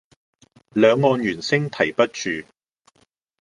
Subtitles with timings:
[0.73, 2.31] 兩岸猿聲啼不住